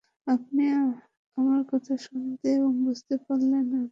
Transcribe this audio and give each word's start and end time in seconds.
আপনি 0.27 0.63
আমার 1.37 1.61
কথা 1.71 1.93
শুনতে 2.05 2.47
এবং 2.57 2.73
বুঝতে 2.85 3.15
পারলে 3.17 3.45
মাথা 3.53 3.67
নাড়াবেন। 3.71 3.89